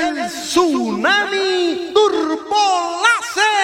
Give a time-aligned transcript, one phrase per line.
[0.00, 3.54] el tsunami turbolace,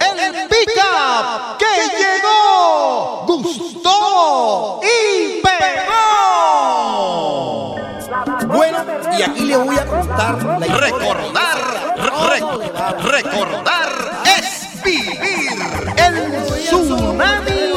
[0.00, 6.06] el pica que llegó, gustó y pegó.
[8.46, 8.78] Bueno,
[9.18, 11.58] y aquí le voy a contar la Recordar,
[11.96, 12.42] re-
[13.10, 15.58] recordar es vivir.
[15.96, 16.14] El
[16.64, 17.67] tsunami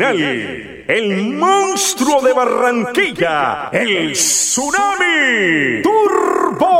[0.00, 6.70] el monstruo de Barranquilla, el tsunami turbo,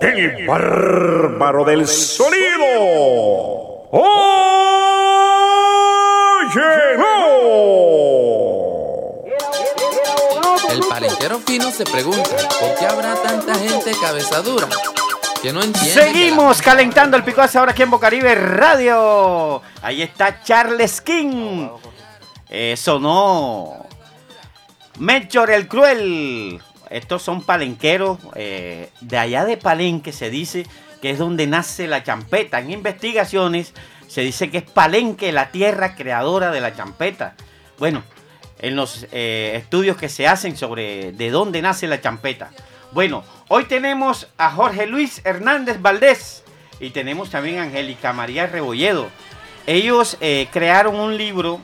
[0.00, 3.88] el bárbaro del sonido.
[3.90, 4.06] ¡Óyelo!
[10.70, 14.68] El palenquero fino se pregunta, ¿por qué habrá tanta gente cabezadura?
[15.46, 15.94] Que no entiende.
[15.94, 19.62] que Seguimos calentando el picoazo ahora aquí en Bocaribe Radio.
[19.80, 21.68] Ahí está Charles King.
[22.48, 23.86] Eh, sonó
[24.98, 26.60] Melchor el Cruel.
[26.90, 30.66] Estos son palenqueros eh, de allá de Palenque, se dice
[31.00, 32.58] que es donde nace la champeta.
[32.58, 33.72] En investigaciones
[34.08, 37.36] se dice que es Palenque la tierra creadora de la champeta.
[37.78, 38.02] Bueno,
[38.58, 42.50] en los eh, estudios que se hacen sobre de dónde nace la champeta.
[42.96, 46.42] Bueno, hoy tenemos a Jorge Luis Hernández Valdés
[46.80, 49.10] y tenemos también a Angélica María Rebolledo.
[49.66, 51.60] Ellos eh, crearon un libro,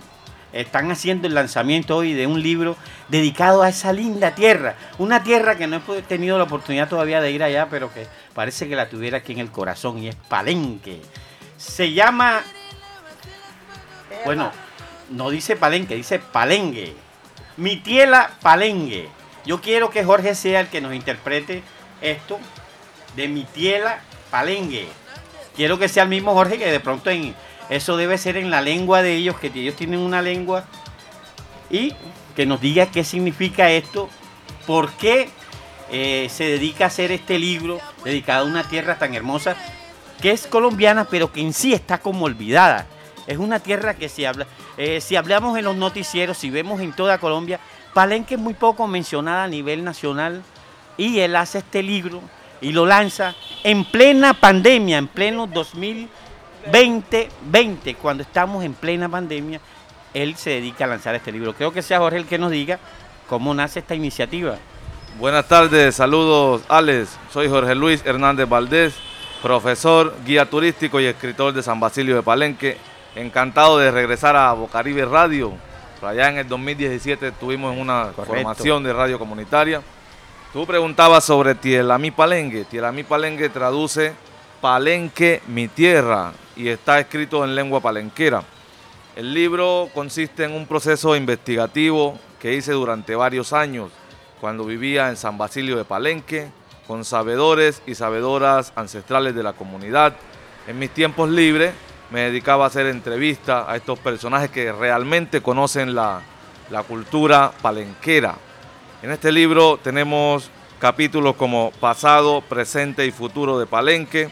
[0.53, 2.77] están haciendo el lanzamiento hoy de un libro
[3.09, 4.75] dedicado a esa linda tierra.
[4.99, 8.69] Una tierra que no he tenido la oportunidad todavía de ir allá, pero que parece
[8.69, 11.01] que la tuviera aquí en el corazón y es Palenque.
[11.57, 12.43] Se llama,
[14.27, 14.53] bueno,
[15.09, 16.95] no dice palenque, dice palengue.
[17.57, 19.09] Mi tiela palengue.
[19.45, 21.63] Yo quiero que Jorge sea el que nos interprete
[22.01, 22.39] esto
[23.17, 24.01] de mi tiela
[24.31, 24.87] palengue.
[25.57, 27.35] Quiero que sea el mismo Jorge que de pronto en
[27.69, 30.65] eso debe ser en la lengua de ellos, que ellos tienen una lengua
[31.71, 31.95] y
[32.37, 34.09] que nos diga qué significa esto,
[34.67, 35.29] por qué
[35.91, 39.57] eh, se dedica a hacer este libro dedicado a una tierra tan hermosa
[40.21, 42.87] que es colombiana, pero que en sí está como olvidada.
[43.27, 44.47] Es una tierra que si, habla,
[44.77, 47.61] eh, si hablamos en los noticieros, si vemos en toda Colombia,
[47.95, 50.43] Palenque es muy poco mencionada a nivel nacional
[50.97, 52.21] y él hace este libro
[52.61, 53.35] y lo lanza
[53.65, 59.61] en plena pandemia, en pleno 2020, cuando estamos en plena pandemia,
[60.15, 61.55] él se dedica a lanzar este libro.
[61.55, 62.79] Creo que sea Jorge el que nos diga
[63.29, 64.57] cómo nace esta iniciativa.
[65.19, 68.95] Buenas tardes, saludos Alex, soy Jorge Luis Hernández Valdés,
[69.43, 72.79] profesor, guía turístico y escritor de San Basilio de Palenque.
[73.15, 75.53] Encantado de regresar a Bocaribe Radio.
[76.03, 79.81] Por allá en el 2017 tuvimos una formación de radio comunitaria.
[80.53, 82.65] Tú preguntabas sobre Tielamí Palenque.
[82.65, 84.13] Tielamí Palenque traduce
[84.61, 88.43] Palenque, mi tierra, y está escrito en lengua palenquera.
[89.15, 93.93] El libro consiste en un proceso investigativo que hice durante varios años,
[94.41, 96.51] cuando vivía en San Basilio de Palenque,
[96.89, 100.17] con sabedores y sabedoras ancestrales de la comunidad.
[100.67, 101.73] En mis tiempos libres
[102.13, 106.21] me dedicaba a hacer entrevistas a estos personajes que realmente conocen la,
[106.71, 108.35] la cultura palenquera.
[109.03, 114.29] En este libro tenemos capítulos como pasado, presente y futuro de Palenque,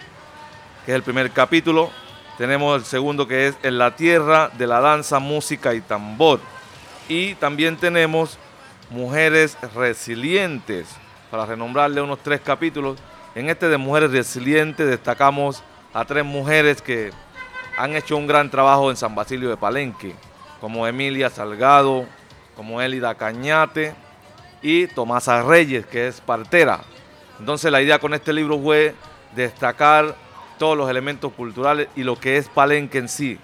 [0.85, 1.91] que es el primer capítulo.
[2.37, 6.41] Tenemos el segundo que es En la tierra de la danza, música y tambor.
[7.09, 8.38] Y también tenemos
[8.91, 10.88] Mujeres Resilientes,
[11.31, 12.99] para renombrarle unos tres capítulos.
[13.35, 15.62] En este de Mujeres Resilientes destacamos
[15.94, 17.12] a tres mujeres que
[17.81, 20.15] han hecho un gran trabajo en San Basilio de Palenque,
[20.61, 22.05] como Emilia Salgado,
[22.55, 23.94] como Elida Cañate
[24.61, 26.81] y Tomasa Reyes, que es partera.
[27.38, 28.94] Entonces la idea con este libro fue
[29.35, 30.15] destacar
[30.59, 33.38] todos los elementos culturales y lo que es Palenque en sí.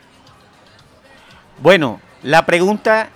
[1.62, 3.08] Bueno, la pregunta,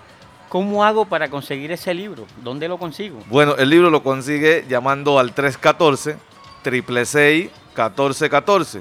[0.49, 2.25] ¿cómo hago para conseguir ese libro?
[2.43, 3.19] ¿Dónde lo consigo?
[3.27, 6.17] Bueno, el libro lo consigue llamando al 314
[6.65, 8.81] 666 1414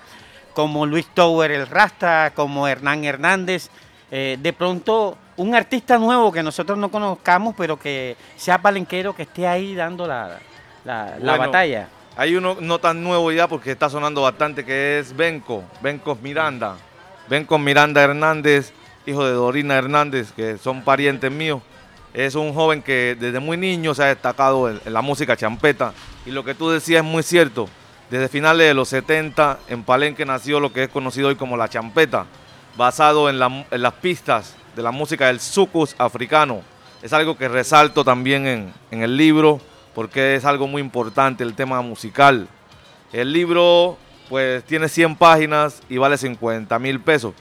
[0.54, 3.69] como Luis Tower el Rasta, como Hernán Hernández,
[4.10, 9.22] eh, de pronto un artista nuevo que nosotros no conozcamos, pero que sea palenquero, que
[9.22, 10.38] esté ahí dando la,
[10.84, 11.88] la, batalla.
[12.17, 16.76] Hay uno no tan nuevo ya porque está sonando bastante que es Benco, Benco Miranda.
[17.29, 18.72] Benco Miranda Hernández,
[19.05, 21.60] hijo de Dorina Hernández, que son parientes míos.
[22.17, 25.93] Es un joven que desde muy niño se ha destacado en, la música champeta.
[26.25, 27.69] Y lo que tú decías es muy cierto.
[28.08, 31.69] Desde finales de los 70 en Palenque nació lo que es conocido hoy como la
[31.69, 32.25] champeta,
[32.75, 36.63] basado en las pistas de la música del sucus africano.
[37.03, 39.61] Es algo que resalto también en, en el libro
[39.94, 42.49] porque es algo muy importante el tema musical.
[43.13, 43.99] El libro
[44.31, 47.35] pues tiene 100 páginas y vale 50 mil pesos.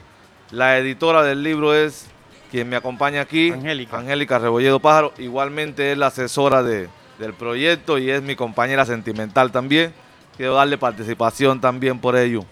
[0.50, 2.10] La editora del libro es
[2.50, 3.98] quien me acompaña aquí, Angélica.
[3.98, 5.12] Angélica Rebolledo Pájaro.
[5.18, 6.88] Igualmente es la asesora de-
[7.18, 9.92] del proyecto y es mi compañera sentimental también.
[10.36, 12.44] Quiero darle participación también por ello.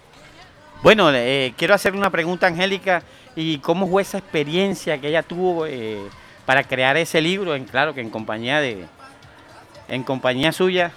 [0.81, 3.03] Bueno, eh, quiero hacer una pregunta, Angélica,
[3.35, 5.99] y cómo fue esa experiencia que ella tuvo eh,
[6.45, 8.85] para crear ese libro, en claro que en compañía de,
[9.87, 10.91] en compañía suya.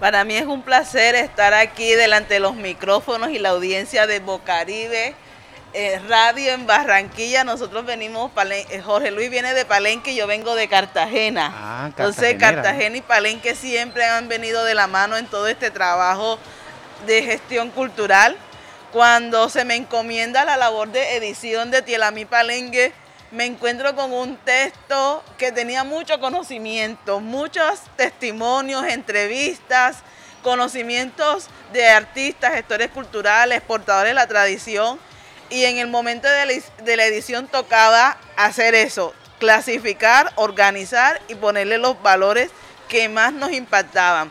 [0.00, 4.20] Para mí es un placer estar aquí delante de los micrófonos y la audiencia de
[4.20, 5.14] Bocaribe
[5.74, 7.44] eh, Radio en Barranquilla.
[7.44, 11.52] Nosotros venimos, Palen- eh, Jorge Luis viene de Palenque y yo vengo de Cartagena.
[11.54, 16.38] Ah, Entonces Cartagena y Palenque siempre han venido de la mano en todo este trabajo
[17.06, 18.36] de gestión cultural.
[18.92, 22.92] Cuando se me encomienda la labor de edición de Tielamí Palenque,
[23.30, 29.98] me encuentro con un texto que tenía mucho conocimiento, muchos testimonios, entrevistas,
[30.42, 34.98] conocimientos de artistas, gestores culturales, portadores de la tradición.
[35.50, 42.00] Y en el momento de la, edición tocaba hacer eso, clasificar, organizar y ponerle los
[42.02, 42.50] valores
[42.88, 44.30] que más nos impactaban.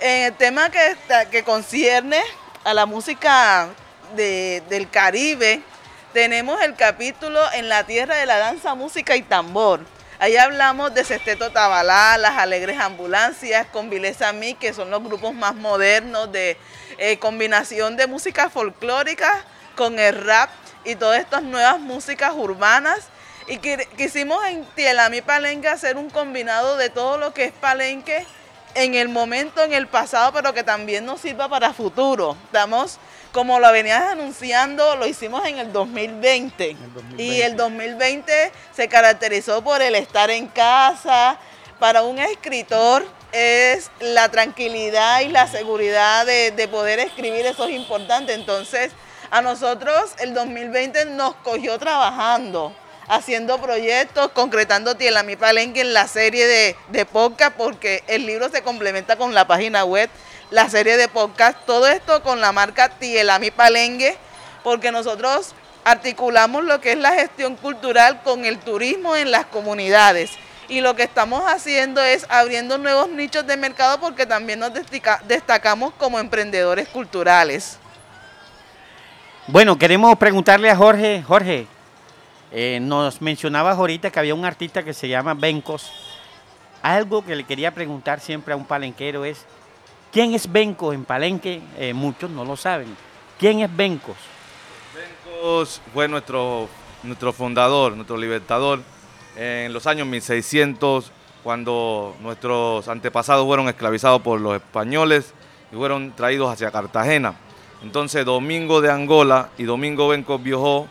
[0.00, 0.96] En el tema que,
[1.30, 2.20] que concierne
[2.64, 3.68] a la música
[4.16, 5.62] de, del Caribe,
[6.12, 9.80] tenemos el capítulo en la tierra de la danza, música y tambor.
[10.18, 15.34] Ahí hablamos de Sesteto Tabalá, las Alegres Ambulancias, con Vilesa Mí, que son los grupos
[15.34, 16.56] más modernos de
[16.98, 19.44] eh, combinación de música folclórica
[19.76, 20.50] con el rap
[20.84, 23.08] y todas estas nuevas músicas urbanas.
[23.48, 28.26] Y quisimos en Tielami Palenque hacer un combinado de todo lo que es Palenque
[28.74, 32.36] en el momento, en el pasado, pero que también nos sirva para futuro.
[32.46, 32.98] Estamos
[33.32, 36.76] como lo venías anunciando, lo hicimos en el 2020.
[37.18, 38.32] Y el 2020
[38.74, 41.38] se caracterizó por el estar en casa.
[41.78, 47.74] Para un escritor es la tranquilidad y la seguridad de, de poder escribir, eso es
[47.74, 48.32] importante.
[48.32, 48.92] Entonces,
[49.30, 52.74] a nosotros el 2020 nos cogió trabajando
[53.08, 58.62] haciendo proyectos, concretando Mi Palenque en la serie de, de podcast, porque el libro se
[58.62, 60.10] complementa con la página web
[60.50, 64.16] la serie de podcast, todo esto con la marca Tielami Palengue,
[64.62, 65.54] porque nosotros
[65.84, 70.30] articulamos lo que es la gestión cultural con el turismo en las comunidades.
[70.68, 74.72] Y lo que estamos haciendo es abriendo nuevos nichos de mercado porque también nos
[75.26, 77.78] destacamos como emprendedores culturales.
[79.48, 81.68] Bueno, queremos preguntarle a Jorge, Jorge,
[82.50, 85.92] eh, nos mencionabas ahorita que había un artista que se llama Bencos.
[86.82, 89.46] Algo que le quería preguntar siempre a un palenquero es,
[90.12, 91.60] ¿Quién es Bencos en Palenque?
[91.78, 92.88] Eh, muchos no lo saben.
[93.38, 94.16] ¿Quién es Bencos?
[94.94, 96.68] Bencos fue nuestro,
[97.04, 98.80] nuestro fundador, nuestro libertador
[99.36, 101.12] en los años 1600,
[101.44, 105.34] cuando nuestros antepasados fueron esclavizados por los españoles
[105.70, 107.36] y fueron traídos hacia Cartagena.
[107.82, 110.88] Entonces Domingo de Angola y Domingo Bencos Biojó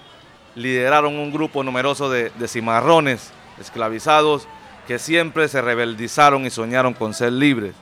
[0.55, 4.47] lideraron un grupo numeroso de, cimarrones esclavizados
[4.87, 7.73] que siempre se rebeldizaron y soñaron con ser libres.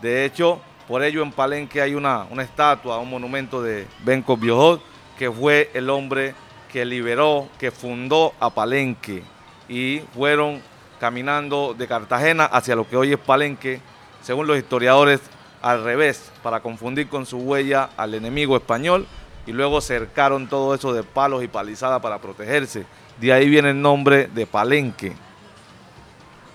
[0.00, 4.82] De hecho, por ello en Palenque hay una, una estatua, un monumento de Benko Biojot,
[5.18, 6.34] que fue el hombre
[6.72, 9.22] que liberó, que fundó a Palenque.
[9.68, 10.62] Y fueron
[11.00, 13.80] caminando de Cartagena hacia lo que hoy es Palenque,
[14.22, 15.20] según los historiadores,
[15.62, 19.06] al revés, para confundir con su huella al enemigo español.
[19.46, 22.84] Y luego cercaron todo eso de palos y palizadas para protegerse.
[23.20, 25.12] De ahí viene el nombre de Palenque.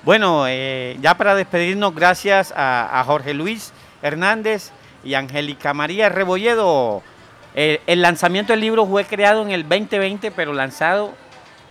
[0.03, 4.71] Bueno, eh, ya para despedirnos, gracias a Jorge Luis Hernández
[5.03, 7.01] y Angélica María Rebolledo.
[7.55, 11.13] El, lanzamiento del libro fue creado en el 2020, pero lanzado,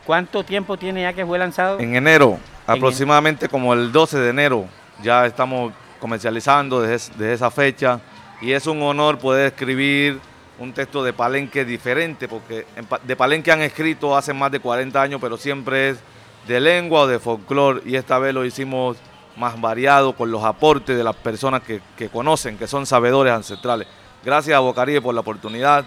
[0.04, 1.78] ¿cuánto tiempo tiene ya que fue lanzado?
[1.78, 4.64] En enero, aproximadamente como el 12 de enero.
[5.00, 8.00] Ya estamos comercializando desde, esa fecha
[8.40, 10.20] y es un honor poder escribir
[10.58, 12.66] un texto de Palenque diferente, porque
[13.02, 15.98] de Palenque han escrito hace más de 40 años, pero siempre es
[16.46, 18.96] de lengua o de folclore y esta vez lo hicimos
[19.36, 23.86] más variado con los aportes de las personas que, conocen, que son sabedores ancestrales.
[24.24, 25.84] Gracias a Bocaribe por la oportunidad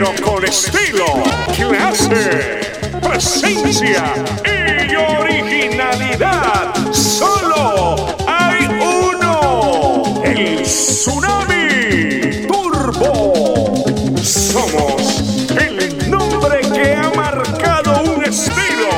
[0.00, 1.04] Pero con estilo,
[1.54, 2.60] clase,
[3.02, 4.14] presencia
[4.46, 6.72] y originalidad.
[6.90, 13.84] Solo hay uno, el Tsunami Turbo.
[14.22, 18.88] Somos el nombre que ha marcado un estilo.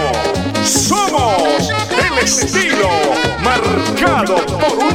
[0.64, 1.68] Somos
[1.98, 2.90] el estilo
[3.42, 4.91] marcado por un